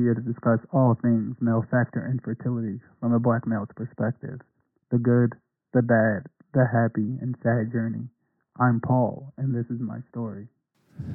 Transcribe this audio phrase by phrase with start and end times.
[0.00, 4.40] here to discuss all things male factor infertility from a black male's perspective
[4.90, 5.34] the good,
[5.74, 6.24] the bad,
[6.54, 8.08] the happy, and sad journey.
[8.58, 10.48] I'm Paul, and this is my story.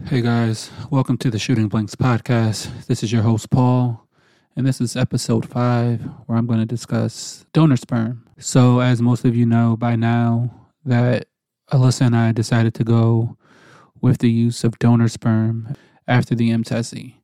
[0.06, 2.86] Hey guys, welcome to the Shooting Blanks Podcast.
[2.86, 4.08] This is your host, Paul,
[4.56, 8.24] and this is episode five where I'm going to discuss donor sperm.
[8.38, 11.28] So, as most of you know by now, that
[11.72, 13.36] Alyssa and I decided to go
[14.00, 15.76] with the use of donor sperm
[16.08, 17.16] after the mTESE.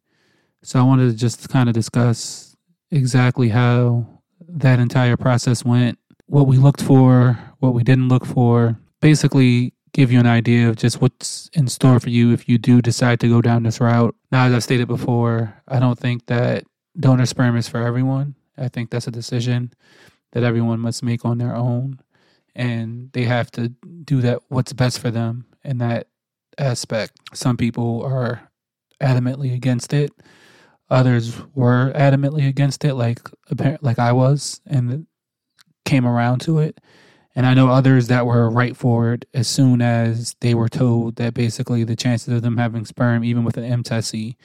[0.64, 2.56] So I wanted to just kind of discuss
[2.92, 4.06] exactly how
[4.48, 5.98] that entire process went,
[6.28, 10.76] what we looked for, what we didn't look for, basically give you an idea of
[10.76, 14.16] just what's in store for you if you do decide to go down this route.
[14.32, 16.64] Now, as I've stated before, I don't think that
[17.00, 18.36] donor sperm is for everyone.
[18.58, 19.74] I think that's a decision
[20.32, 22.00] that everyone must make on their own.
[22.56, 26.08] And they have to do that what's best for them in that
[26.58, 27.14] aspect.
[27.34, 28.50] Some people are
[29.02, 30.12] adamantly against it.
[30.92, 33.22] Others were adamantly against it, like
[33.82, 35.08] like I was, and
[35.86, 36.80] came around to it.
[37.34, 41.16] And I know others that were right for it as soon as they were told
[41.16, 44.36] that basically the chances of them having sperm, even with an mTESE,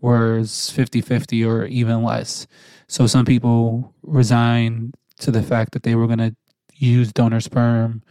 [0.00, 2.46] was 50 50 or even less.
[2.86, 6.36] So some people resigned to the fact that they were going to
[6.76, 8.02] use donor sperm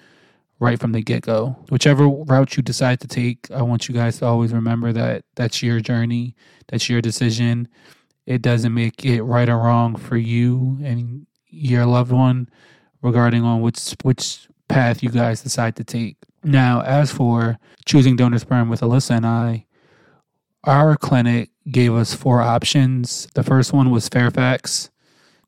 [0.60, 1.56] right from the get go.
[1.70, 5.64] Whichever route you decide to take, I want you guys to always remember that that's
[5.64, 6.36] your journey,
[6.68, 7.68] that's your decision.
[8.26, 12.50] It doesn't make it right or wrong for you and your loved one
[13.02, 16.18] regarding on which which path you guys decide to take.
[16.44, 19.66] Now, as for choosing donor sperm with Alyssa and I,
[20.64, 23.28] our clinic gave us four options.
[23.34, 24.90] The first one was Fairfax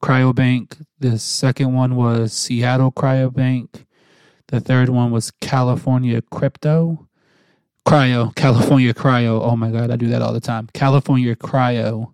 [0.01, 0.83] Cryobank.
[0.99, 3.85] The second one was Seattle Cryobank.
[4.51, 7.07] The third one was California Crypto.
[7.87, 9.41] Cryo, California Cryo.
[9.41, 10.69] Oh my God, I do that all the time.
[10.73, 12.13] California Cryo.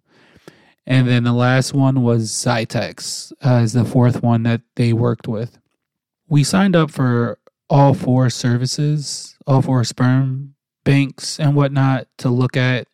[0.86, 5.28] And then the last one was Xytex uh, as the fourth one that they worked
[5.28, 5.58] with.
[6.30, 7.40] We signed up for
[7.70, 10.54] all four services, all four sperm
[10.86, 12.88] banks and whatnot to look at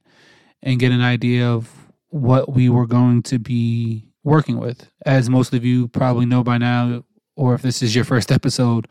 [0.64, 1.70] and get an idea of
[2.10, 4.90] what we were going to be working with.
[5.06, 7.04] As most of you probably know by now,
[7.36, 8.88] or if this is your first episode,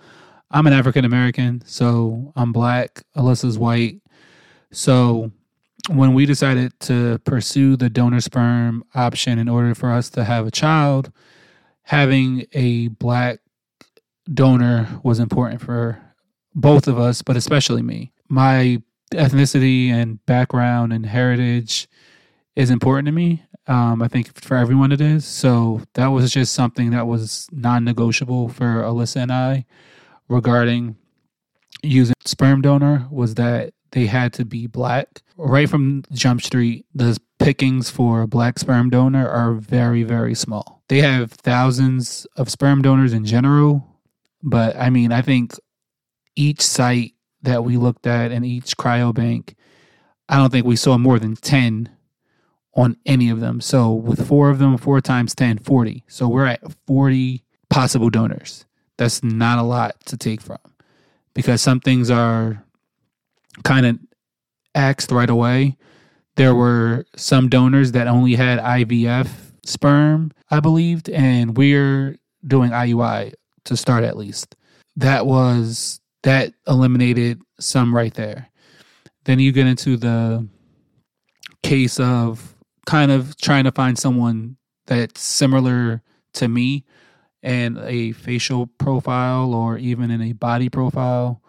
[0.52, 3.02] I'm an African American, so I'm black.
[3.16, 4.00] Alyssa's white.
[4.70, 5.30] So
[5.88, 10.46] when we decided to pursue the donor sperm option in order for us to have
[10.46, 11.10] a child,
[11.84, 13.40] having a black
[14.32, 16.00] donor was important for
[16.54, 18.12] both of us, but especially me.
[18.28, 18.82] My
[19.12, 21.88] ethnicity and background and heritage
[22.56, 23.42] is important to me.
[23.69, 25.24] Um, I think for everyone it is.
[25.24, 29.64] So that was just something that was non negotiable for Alyssa and I
[30.28, 30.97] regarding
[31.83, 35.22] using sperm donor was that they had to be black.
[35.37, 40.82] Right from Jump Street, the pickings for black sperm donor are very, very small.
[40.88, 43.87] They have thousands of sperm donors in general,
[44.43, 45.55] but I mean, I think
[46.37, 49.55] each site that we looked at and each cryobank,
[50.28, 51.91] I don't think we saw more than 10
[52.75, 53.61] on any of them.
[53.61, 56.05] So with four of them, four times 10, 40.
[56.09, 58.65] So we're at 40 possible donors
[58.98, 60.58] that's not a lot to take from
[61.34, 62.64] because some things are
[63.64, 63.98] kind of
[64.75, 65.76] axed right away.
[66.36, 69.28] There were some donors that only had IVF
[69.64, 72.16] sperm, I believed, and we're
[72.47, 74.56] doing IUI to start at least.
[74.97, 78.48] That was that eliminated some right there.
[79.25, 80.48] Then you get into the
[81.62, 82.54] case of
[82.86, 86.02] kind of trying to find someone that's similar
[86.34, 86.84] to me
[87.42, 91.42] and a facial profile or even in a body profile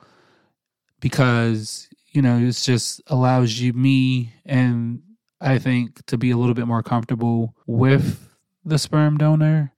[0.99, 5.01] because you know it just allows you me and
[5.41, 8.33] i think to be a little bit more comfortable with
[8.65, 9.73] the sperm donor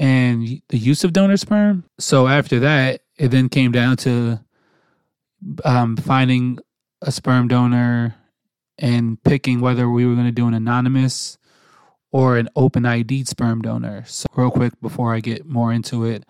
[0.00, 1.84] and the use of donor sperm.
[1.98, 4.40] So after that it then came down to
[5.62, 6.58] um, finding
[7.02, 8.14] a sperm donor
[8.78, 11.36] and picking whether we were going to do an anonymous
[12.12, 14.04] or an open ID sperm donor.
[14.06, 16.24] So, real quick before I get more into it,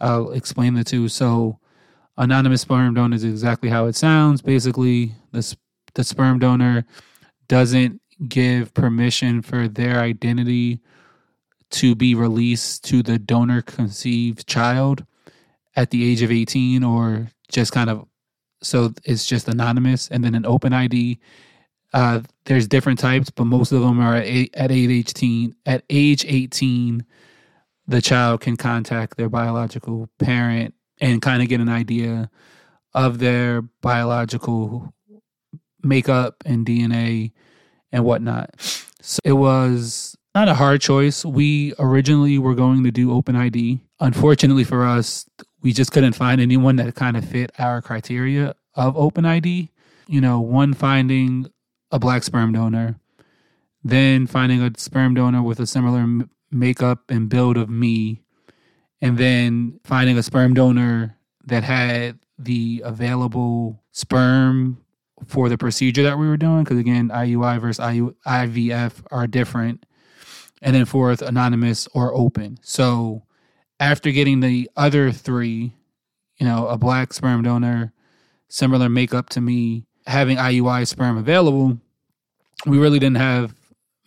[0.00, 1.08] I'll explain the two.
[1.08, 1.58] So,
[2.16, 4.42] anonymous sperm donor is exactly how it sounds.
[4.42, 5.56] Basically, the
[5.94, 6.84] the sperm donor
[7.48, 10.80] doesn't give permission for their identity
[11.70, 15.04] to be released to the donor conceived child
[15.76, 18.06] at the age of 18 or just kind of
[18.62, 21.18] so it's just anonymous and then an open ID
[21.92, 25.54] uh, there's different types, but most of them are at, at age 18.
[25.66, 27.04] At age 18,
[27.86, 32.30] the child can contact their biological parent and kind of get an idea
[32.94, 34.92] of their biological
[35.82, 37.32] makeup and DNA
[37.92, 38.50] and whatnot.
[39.00, 41.24] So it was not a hard choice.
[41.24, 43.80] We originally were going to do Open ID.
[44.00, 45.26] Unfortunately for us,
[45.62, 49.70] we just couldn't find anyone that kind of fit our criteria of Open ID.
[50.06, 51.46] You know, one finding
[51.90, 52.98] a black sperm donor,
[53.82, 58.22] then finding a sperm donor with a similar m- makeup and build of me,
[59.00, 64.78] and then finding a sperm donor that had the available sperm
[65.26, 66.64] for the procedure that we were doing.
[66.64, 69.84] Because again, IUI versus IU, IVF are different.
[70.60, 72.58] And then fourth, anonymous or open.
[72.62, 73.22] So
[73.80, 75.72] after getting the other three,
[76.38, 77.92] you know, a black sperm donor,
[78.48, 81.78] similar makeup to me, having IUI sperm available,
[82.66, 83.54] we really didn't have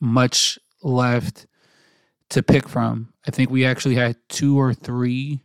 [0.02, 1.46] much left
[2.30, 3.14] to pick from.
[3.26, 5.44] I think we actually had two or three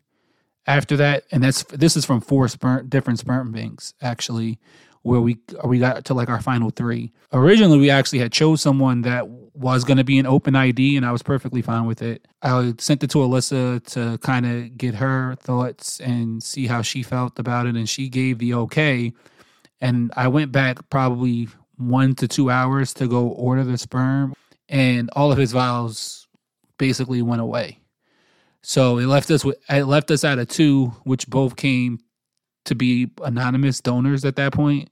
[0.67, 4.59] after that, and that's this is from four sperm different sperm banks actually,
[5.03, 7.13] where we we got to like our final three.
[7.33, 11.05] Originally, we actually had chose someone that was going to be an open ID, and
[11.05, 12.27] I was perfectly fine with it.
[12.41, 17.03] I sent it to Alyssa to kind of get her thoughts and see how she
[17.03, 19.13] felt about it, and she gave the okay.
[19.81, 24.35] And I went back probably one to two hours to go order the sperm,
[24.69, 26.27] and all of his vials
[26.79, 27.81] basically went away.
[28.63, 32.01] So it left us with it left us at a two, which both came
[32.65, 34.91] to be anonymous donors at that point,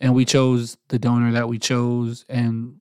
[0.00, 2.80] and we chose the donor that we chose and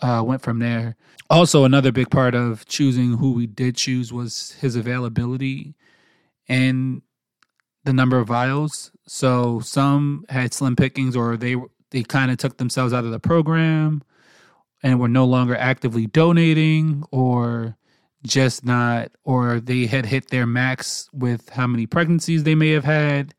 [0.00, 0.96] uh, went from there.
[1.30, 5.74] Also, another big part of choosing who we did choose was his availability
[6.48, 7.02] and
[7.84, 8.90] the number of vials.
[9.06, 11.56] So some had slim pickings, or they
[11.90, 14.02] they kind of took themselves out of the program
[14.82, 17.76] and were no longer actively donating, or
[18.24, 22.84] just not, or they had hit their max with how many pregnancies they may have
[22.84, 23.34] had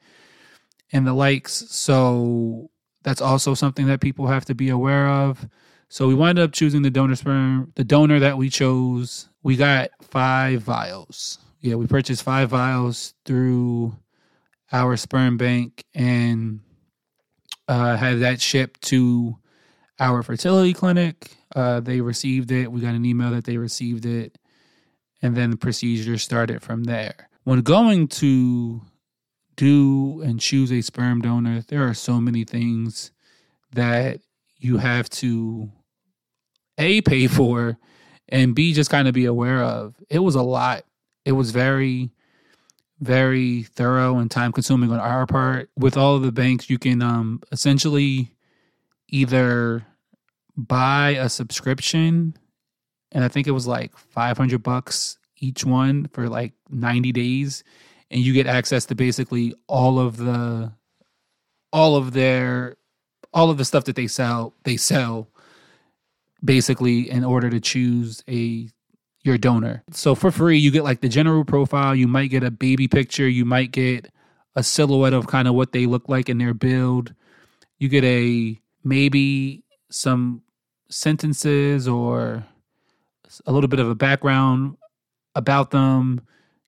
[0.92, 1.66] and the likes.
[1.70, 2.70] So
[3.04, 5.48] that's also something that people have to be aware of.
[5.90, 9.30] So we wound up choosing the donor sperm, the donor that we chose.
[9.44, 11.40] We got five vials.
[11.62, 13.96] Yeah, we purchased five vials through
[14.74, 16.60] our sperm bank and
[17.68, 19.38] uh, had that shipped to
[20.00, 21.38] our fertility clinic.
[21.56, 22.72] Uh, they received it.
[22.72, 24.38] We got an email that they received it
[25.22, 27.30] and then the procedure started from there.
[27.46, 28.82] When going to
[29.56, 33.12] do and choose a sperm donor, there are so many things
[33.74, 34.20] that
[34.58, 35.72] you have to
[36.78, 37.78] a pay for
[38.30, 39.96] and b just kind of be aware of.
[40.10, 40.84] It was a lot.
[41.26, 42.12] It was very
[43.04, 45.70] very thorough and time consuming on our part.
[45.78, 48.34] With all of the banks, you can um essentially
[49.10, 49.86] either
[50.58, 52.36] buy a subscription
[53.12, 57.64] and I think it was like 500 bucks each one for like 90 days
[58.10, 60.72] and you get access to basically all of the
[61.72, 62.76] all of their
[63.34, 65.30] all of the stuff that they sell they sell
[66.44, 68.70] basically in order to choose a
[69.24, 69.84] your donor.
[69.92, 73.28] So for free you get like the general profile, you might get a baby picture,
[73.28, 74.12] you might get
[74.56, 77.14] a silhouette of kind of what they look like in their build.
[77.80, 80.42] You get a maybe some
[80.90, 82.46] sentences or
[83.46, 84.78] a little bit of a background
[85.36, 86.22] about them.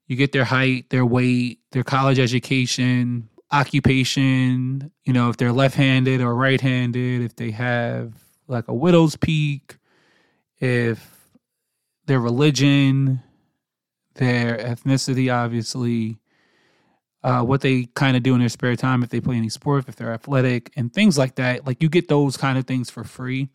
[0.08, 5.76] You get their height, their weight, their college education, occupation, you know, if they're left
[5.76, 8.14] handed or right handed, if they have
[8.48, 9.78] like a widow's peak,
[10.60, 11.15] if
[12.06, 13.22] their religion,
[14.16, 16.20] their ethnicity, obviously,
[17.24, 19.86] uh, what they kind of do in their spare time, if they play any sport,
[19.88, 21.66] if they're athletic, and things like that.
[21.66, 23.50] Like you get those kind of things for free.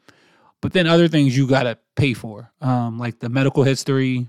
[0.61, 4.29] But then other things you got to pay for, um, like the medical history,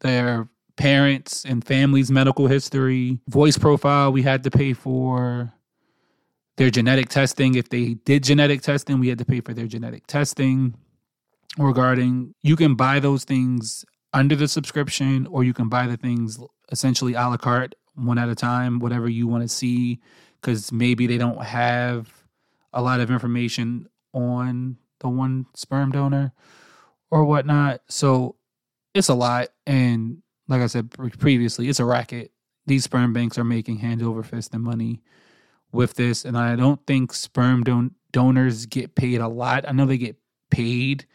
[0.00, 5.52] their parents and families' medical history, voice profile we had to pay for,
[6.56, 7.54] their genetic testing.
[7.54, 10.74] If they did genetic testing, we had to pay for their genetic testing.
[11.58, 16.38] Regarding, you can buy those things under the subscription, or you can buy the things
[16.70, 20.00] essentially a la carte, one at a time, whatever you want to see,
[20.40, 22.24] because maybe they don't have
[22.72, 26.32] a lot of information on the one sperm donor
[27.10, 27.82] or whatnot.
[27.88, 28.36] So
[28.94, 29.48] it's a lot.
[29.66, 32.32] And like I said previously, it's a racket.
[32.66, 35.02] These sperm banks are making hand over fist and money
[35.72, 36.24] with this.
[36.24, 39.64] And I don't think sperm don- donors get paid a lot.
[39.68, 40.16] I know they get
[40.50, 41.06] paid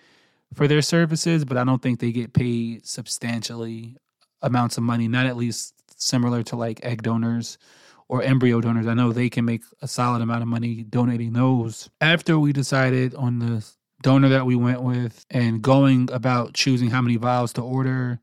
[0.54, 3.98] for their services, but I don't think they get paid substantially
[4.42, 7.58] amounts of money, not at least similar to like egg donors
[8.08, 8.88] or embryo donors.
[8.88, 11.90] I know they can make a solid amount of money donating those.
[12.00, 13.66] After we decided on the
[14.02, 18.20] donor that we went with and going about choosing how many vials to order.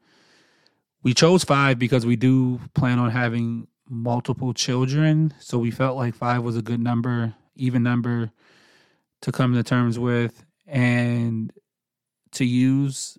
[1.02, 5.34] We chose five because we do plan on having multiple children.
[5.40, 8.30] So we felt like five was a good number, even number
[9.22, 10.44] to come to terms with.
[10.66, 11.52] And
[12.34, 13.18] to use.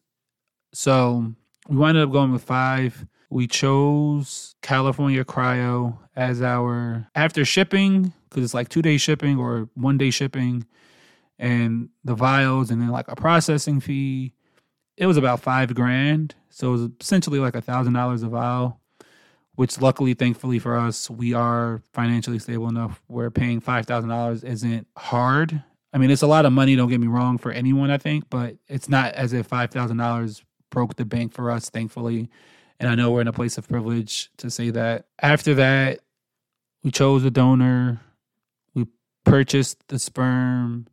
[0.73, 1.33] So
[1.67, 3.05] we wound up going with five.
[3.29, 9.69] We chose California Cryo as our after shipping because it's like two day shipping or
[9.73, 10.65] one day shipping,
[11.39, 14.33] and the vials and then like a processing fee.
[14.97, 18.79] It was about five grand, so it was essentially like a thousand dollars a vial.
[19.55, 24.43] Which luckily, thankfully for us, we are financially stable enough where paying five thousand dollars
[24.43, 25.63] isn't hard.
[25.95, 26.75] I mean, it's a lot of money.
[26.75, 29.95] Don't get me wrong for anyone, I think, but it's not as if five thousand
[29.95, 32.29] dollars broke the bank for us, thankfully.
[32.81, 35.05] And I know we're in a place of privilege to say that.
[35.21, 36.01] After that,
[36.83, 38.01] we chose a donor,
[38.73, 38.87] we
[39.23, 40.87] purchased the sperm,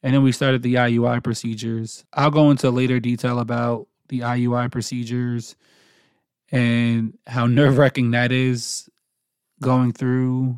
[0.00, 2.04] and then we started the IUI procedures.
[2.12, 5.56] I'll go into later detail about the IUI procedures
[6.52, 8.88] and how nerve wracking that is
[9.60, 10.56] going through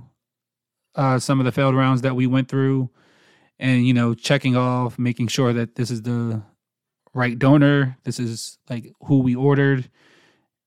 [0.95, 2.91] uh, some of the failed rounds that we went through
[3.59, 6.43] and you know checking off making sure that this is the
[7.15, 9.89] right donor this is like who we ordered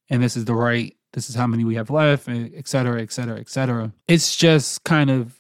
[0.10, 3.12] and this is the right this is how many we have left et cetera et
[3.12, 3.92] cetera et cetera.
[4.08, 5.38] It's just kind of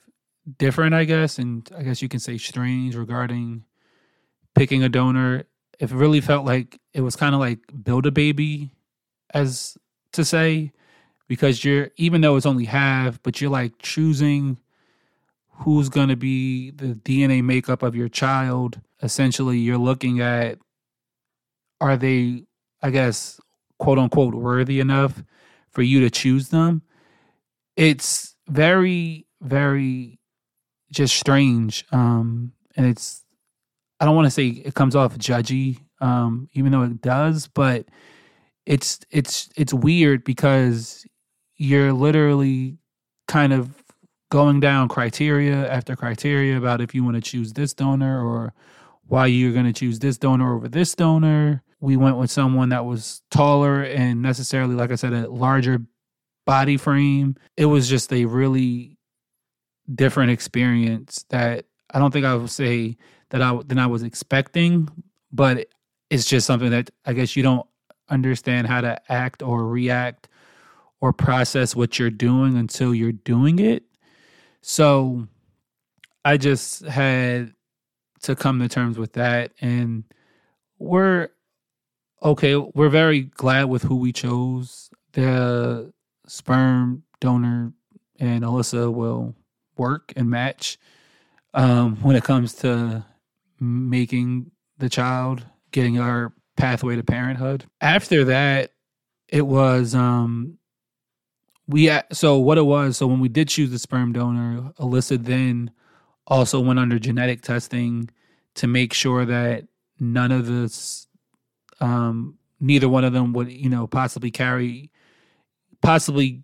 [0.57, 3.63] different i guess and i guess you can say strange regarding
[4.55, 5.43] picking a donor.
[5.79, 8.71] It really felt like it was kind of like build a baby
[9.33, 9.77] as
[10.13, 10.71] to say
[11.27, 14.59] because you're even though it's only half but you're like choosing
[15.61, 18.81] who's going to be the DNA makeup of your child.
[19.01, 20.57] Essentially, you're looking at
[21.79, 22.43] are they,
[22.81, 23.39] I guess,
[23.79, 25.23] quote unquote, worthy enough
[25.71, 26.83] for you to choose them?
[27.75, 30.19] It's very, very
[30.91, 31.85] just strange.
[31.91, 33.23] Um, and it's,
[33.99, 37.85] I don't want to say it comes off judgy, um, even though it does, but
[38.65, 41.05] it's, it's, it's weird because
[41.55, 42.77] you're literally
[43.27, 43.80] kind of
[44.31, 48.53] going down criteria after criteria about if you want to choose this donor or
[49.05, 51.61] why you're going to choose this donor over this donor.
[51.81, 55.81] We went with someone that was taller and necessarily, like I said, a larger
[56.45, 57.35] body frame.
[57.57, 58.97] It was just a really
[59.93, 62.95] different experience that I don't think I would say
[63.31, 64.87] that I than I was expecting,
[65.33, 65.67] but
[66.09, 67.67] it's just something that I guess you don't
[68.09, 70.29] understand how to act or react
[71.01, 73.83] or process what you're doing until you're doing it.
[74.61, 75.27] So
[76.23, 77.53] I just had
[78.23, 79.51] to come to terms with that.
[79.61, 80.03] And
[80.79, 81.29] we're
[82.23, 82.55] okay.
[82.55, 84.89] We're very glad with who we chose.
[85.13, 85.91] The
[86.27, 87.73] sperm donor
[88.19, 89.35] and Alyssa will
[89.77, 90.77] work and match
[91.53, 93.03] um, when it comes to
[93.59, 97.65] making the child, getting our pathway to parenthood.
[97.81, 98.71] After that,
[99.27, 100.57] it was um,
[101.71, 105.71] we so what it was so when we did choose the sperm donor alyssa then
[106.27, 108.09] also went under genetic testing
[108.55, 109.65] to make sure that
[109.99, 111.07] none of this
[111.79, 114.91] um neither one of them would you know possibly carry
[115.81, 116.43] possibly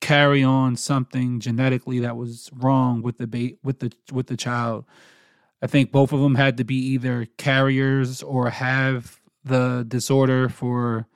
[0.00, 4.84] carry on something genetically that was wrong with the ba- with the with the child.
[5.62, 11.06] I think both of them had to be either carriers or have the disorder for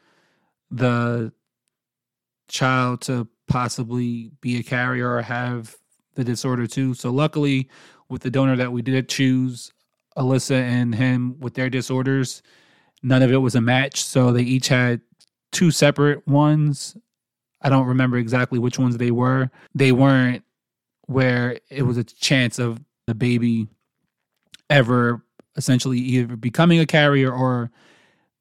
[0.70, 1.32] the
[2.50, 5.76] child to possibly be a carrier or have
[6.14, 6.94] the disorder too.
[6.94, 7.68] So luckily,
[8.08, 9.72] with the donor that we did choose,
[10.16, 12.42] Alyssa and him with their disorders,
[13.02, 14.04] none of it was a match.
[14.04, 15.00] So they each had
[15.52, 16.96] two separate ones.
[17.62, 19.50] I don't remember exactly which ones they were.
[19.74, 20.44] They weren't
[21.06, 23.68] where it was a chance of the baby
[24.68, 25.22] ever
[25.56, 27.70] essentially either becoming a carrier or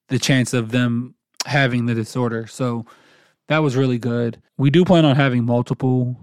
[0.09, 2.47] the chance of them having the disorder.
[2.47, 2.85] So
[3.49, 4.41] that was really good.
[4.57, 6.15] We do plan on having multiple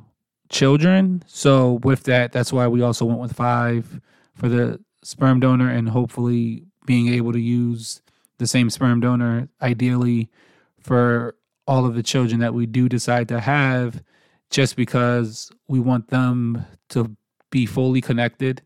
[0.49, 1.25] children.
[1.27, 4.01] So with that, that's why we also went with five
[4.37, 8.01] for the sperm donor and hopefully being able to use
[8.39, 10.31] the same sperm donor ideally
[10.79, 11.35] for
[11.67, 14.03] all of the children that we do decide to have
[14.51, 17.17] just because we want them to
[17.51, 18.63] be fully connected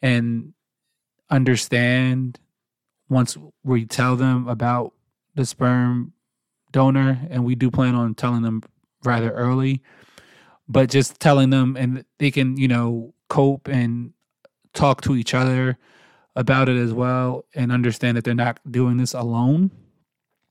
[0.00, 0.52] and
[1.28, 2.38] understand
[3.08, 4.92] once we tell them about
[5.34, 6.12] the sperm
[6.72, 8.62] donor, and we do plan on telling them
[9.04, 9.82] rather early.
[10.68, 14.12] But just telling them, and they can, you know, cope and
[14.72, 15.78] talk to each other
[16.36, 19.70] about it as well, and understand that they're not doing this alone.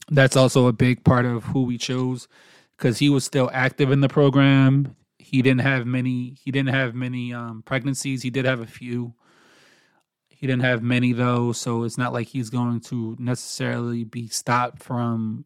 [0.10, 2.28] That's also a big part of who we chose
[2.78, 4.96] because he was still active in the program.
[5.18, 6.36] He didn't have many.
[6.44, 8.24] He didn't have many um, pregnancies.
[8.24, 9.14] He did have a few.
[10.28, 14.82] He didn't have many though, so it's not like he's going to necessarily be stopped
[14.82, 15.44] from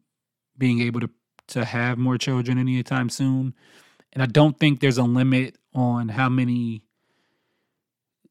[0.58, 1.10] being able to
[1.46, 3.54] to have more children anytime soon.
[4.12, 6.82] And I don't think there's a limit on how many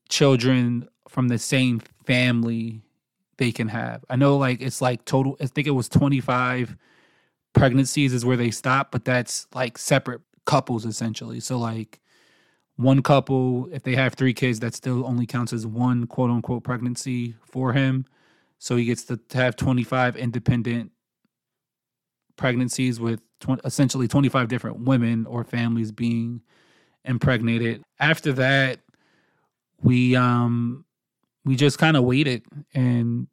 [0.10, 2.82] children from the same family
[3.38, 4.04] they can have.
[4.10, 6.76] I know like it's like total I think it was 25
[7.54, 11.40] pregnancies is where they stop, but that's like separate couples essentially.
[11.40, 12.00] So like
[12.76, 16.64] one couple, if they have three kids, that still only counts as one quote unquote
[16.64, 18.06] pregnancy for him.
[18.58, 20.92] So he gets to have 25 independent
[22.38, 26.42] pregnancies with tw- essentially 25 different women or families being
[27.06, 27.84] impregnated.
[28.00, 28.80] After that,
[29.82, 30.86] we um
[31.46, 33.28] we just kind of waited and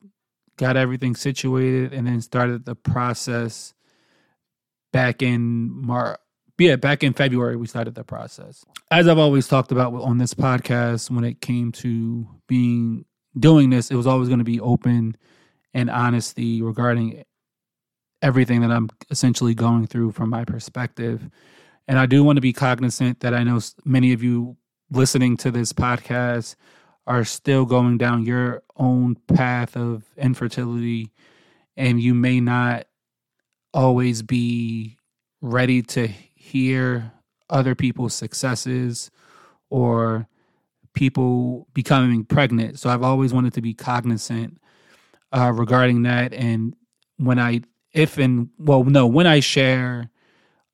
[0.56, 3.72] got everything situated and then started the process
[4.92, 6.18] back in March
[6.60, 8.66] yeah, back in February, we started the process.
[8.90, 13.06] As I've always talked about on this podcast, when it came to being
[13.38, 15.16] doing this, it was always going to be open
[15.72, 17.24] and honesty regarding
[18.22, 21.28] everything that I'm essentially going through from my perspective.
[21.88, 24.56] And I do want to be cognizant that I know many of you
[24.90, 26.56] listening to this podcast
[27.06, 31.10] are still going down your own path of infertility,
[31.76, 32.86] and you may not
[33.72, 34.98] always be
[35.40, 37.12] ready to hear
[37.48, 39.10] other people's successes
[39.70, 40.28] or
[40.94, 42.78] people becoming pregnant.
[42.78, 44.60] So I've always wanted to be cognizant
[45.32, 46.32] uh, regarding that.
[46.32, 46.74] And
[47.16, 47.62] when I,
[47.92, 50.10] if and, well, no, when I share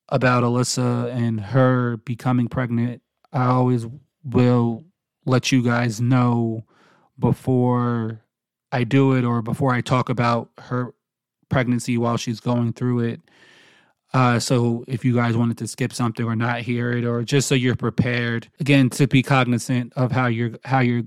[0.08, 3.86] about Alyssa and her becoming pregnant, I always
[4.24, 4.84] will
[5.24, 6.64] let you guys know
[7.18, 8.20] before
[8.70, 10.94] I do it or before I talk about her
[11.48, 13.20] pregnancy while she's going through it
[14.16, 17.48] uh, so if you guys wanted to skip something or not hear it, or just
[17.48, 21.02] so you're prepared, again, to be cognizant of how you're how you're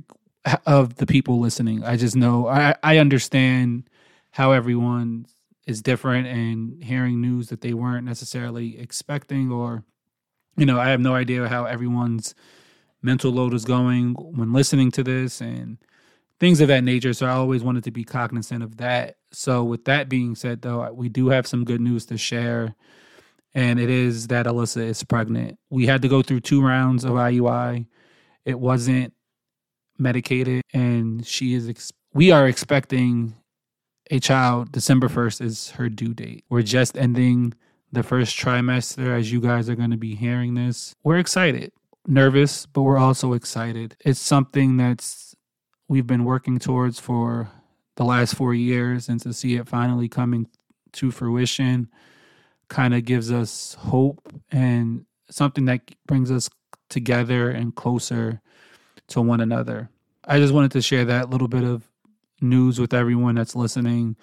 [0.66, 1.84] of the people listening.
[1.84, 3.89] I just know I I understand
[4.32, 5.25] how everyone
[5.68, 9.84] is different and hearing news that they weren't necessarily expecting, or
[10.58, 12.36] you know, I have no idea how everyone's
[13.02, 15.78] mental load is going when listening to this and
[16.39, 17.13] things of that nature.
[17.13, 19.17] So I always wanted to be cognizant of that.
[19.32, 22.76] So with that being said, though, we do have some good news to share
[23.54, 25.58] and it is that Alyssa is pregnant.
[25.69, 27.88] We had to go through two rounds of IUI.
[28.45, 29.13] It wasn't
[29.98, 31.67] medicated, and she is.
[31.67, 33.34] Ex- we are expecting
[34.10, 34.72] a child.
[34.72, 36.43] December first is her due date.
[36.50, 37.54] We're just ending
[37.91, 39.17] the first trimester.
[39.17, 41.72] As you guys are going to be hearing this, we're excited,
[42.08, 43.95] nervous, but we're also excited.
[44.06, 45.36] It's something that's
[45.88, 47.50] we've been working towards for
[47.95, 50.48] the last four years, and to see it finally coming
[50.93, 51.89] to fruition
[52.69, 56.50] kind of gives us hope and something that brings us
[56.89, 58.41] together and closer
[59.08, 59.89] to one another.
[60.26, 61.88] I just wanted to share that little bit of
[62.41, 64.15] news with everyone that's listening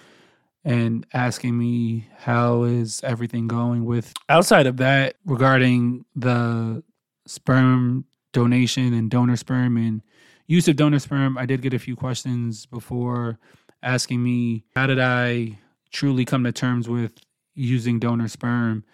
[0.65, 6.83] and asking me how is everything going with outside of that regarding the
[7.27, 10.03] sperm donation and donor sperm and
[10.47, 13.39] use of donor sperm i did get a few questions before
[13.83, 15.57] asking me how did i
[15.91, 17.13] truly come to terms with
[17.55, 18.85] using donor sperm.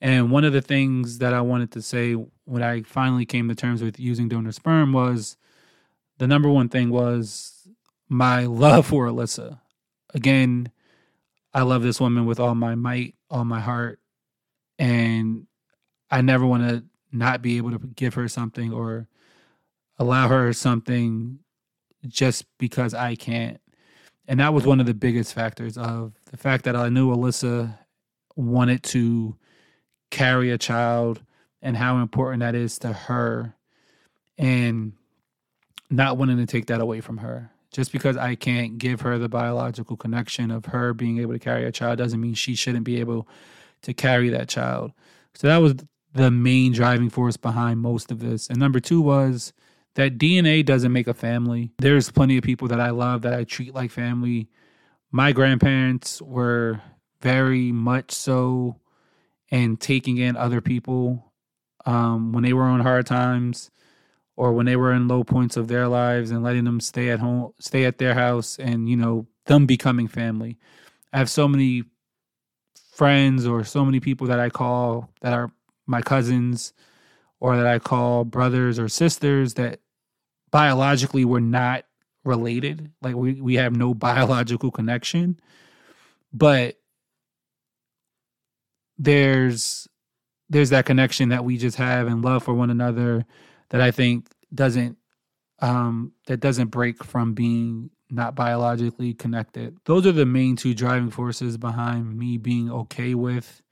[0.00, 3.54] And one of the things that I wanted to say when I finally came to
[3.54, 5.36] terms with using donor sperm was
[6.18, 7.51] the number one thing was
[8.12, 9.58] my love for Alyssa.
[10.12, 10.70] Again,
[11.54, 14.00] I love this woman with all my might, all my heart,
[14.78, 15.46] and
[16.10, 19.08] I never want to not be able to give her something or
[19.98, 21.38] allow her something
[22.06, 23.60] just because I can't.
[24.28, 27.78] And that was one of the biggest factors of the fact that I knew Alyssa
[28.36, 29.36] wanted to
[30.10, 31.22] carry a child
[31.62, 33.54] and how important that is to her
[34.36, 34.92] and
[35.90, 37.50] not wanting to take that away from her.
[37.72, 41.64] Just because I can't give her the biological connection of her being able to carry
[41.64, 43.26] a child doesn't mean she shouldn't be able
[43.82, 44.92] to carry that child.
[45.34, 45.76] So that was
[46.12, 48.48] the main driving force behind most of this.
[48.48, 49.54] And number two was
[49.94, 51.72] that DNA doesn't make a family.
[51.78, 54.48] There's plenty of people that I love that I treat like family.
[55.10, 56.80] My grandparents were
[57.20, 58.76] very much so
[59.50, 61.32] and taking in other people
[61.84, 63.70] um, when they were on hard times
[64.42, 67.20] or when they were in low points of their lives and letting them stay at
[67.20, 70.58] home stay at their house and you know them becoming family.
[71.12, 71.84] I have so many
[72.92, 75.52] friends or so many people that i call that are
[75.86, 76.72] my cousins
[77.38, 79.78] or that i call brothers or sisters that
[80.50, 81.84] biologically we're not
[82.24, 82.90] related.
[83.00, 85.38] Like we, we have no biological connection.
[86.32, 86.78] But
[88.98, 89.86] there's
[90.48, 93.24] there's that connection that we just have and love for one another
[93.72, 94.98] that I think doesn't
[95.58, 99.78] um that doesn't break from being not biologically connected.
[99.86, 103.62] Those are the main two driving forces behind me being okay with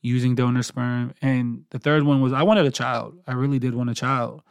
[0.00, 1.12] using donor sperm.
[1.20, 3.18] And the third one was I wanted a child.
[3.26, 4.42] I really did want a child.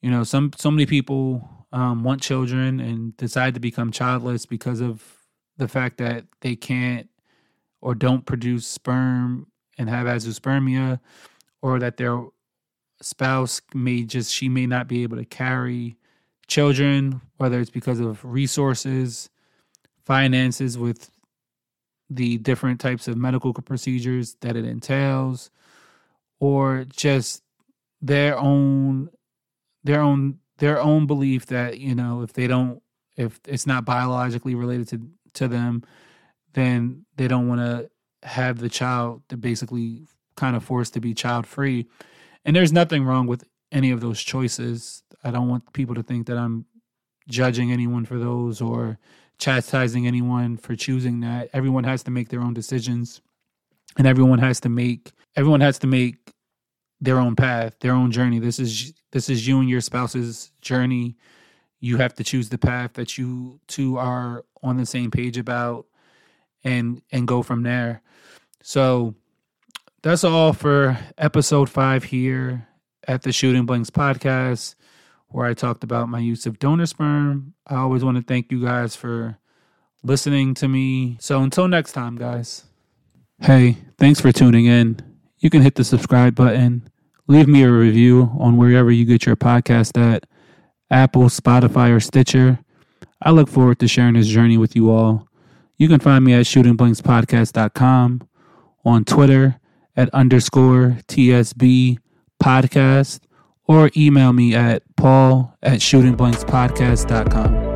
[0.00, 4.80] You know, some so many people um, want children and decide to become childless because
[4.80, 5.04] of
[5.58, 7.08] the fact that they can't
[7.82, 9.46] or don't produce sperm
[9.78, 11.00] and have azoospermia,
[11.62, 12.22] or that their
[13.00, 15.96] spouse may just she may not be able to carry
[16.46, 19.30] children, whether it's because of resources,
[20.04, 21.10] finances with
[22.08, 25.50] the different types of medical procedures that it entails,
[26.40, 27.42] or just
[28.02, 29.10] their own
[29.84, 32.82] their own their own belief that you know if they don't
[33.16, 35.00] if it's not biologically related to
[35.34, 35.82] to them
[36.52, 37.88] then they don't want to
[38.26, 40.02] have the child to basically
[40.36, 41.86] kind of forced to be child free
[42.44, 46.26] and there's nothing wrong with any of those choices i don't want people to think
[46.26, 46.64] that i'm
[47.28, 48.98] judging anyone for those or
[49.38, 53.20] chastising anyone for choosing that everyone has to make their own decisions
[53.96, 56.34] and everyone has to make everyone has to make
[57.00, 58.38] their own path, their own journey.
[58.38, 61.16] This is this is you and your spouse's journey.
[61.80, 65.86] You have to choose the path that you two are on the same page about
[66.62, 68.02] and and go from there.
[68.62, 69.14] So
[70.02, 72.66] that's all for episode 5 here
[73.06, 74.74] at the Shooting Blanks podcast
[75.28, 77.54] where I talked about my use of donor sperm.
[77.66, 79.38] I always want to thank you guys for
[80.02, 81.16] listening to me.
[81.20, 82.64] So until next time, guys.
[83.40, 84.98] Hey, thanks for tuning in.
[85.38, 86.90] You can hit the subscribe button
[87.30, 90.26] leave me a review on wherever you get your podcast at
[90.90, 92.58] Apple, Spotify, or Stitcher.
[93.22, 95.28] I look forward to sharing this journey with you all.
[95.78, 98.28] You can find me at shootingblankspodcast.com,
[98.84, 99.60] on Twitter
[99.96, 101.98] at underscore TSB
[102.42, 103.20] podcast,
[103.66, 107.69] or email me at paul at shootingblankspodcast.com.